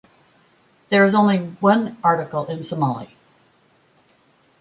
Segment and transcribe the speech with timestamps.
[0.89, 3.15] There is only one article in Somali.